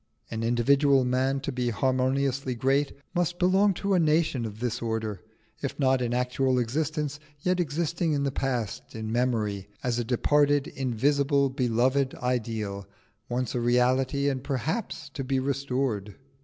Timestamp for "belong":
3.37-3.75